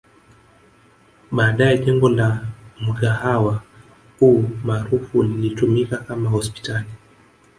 [1.31, 2.47] Baadae jengo la
[2.81, 3.61] mgahawa
[4.19, 6.89] huu maarufu lilitumika kama hospitali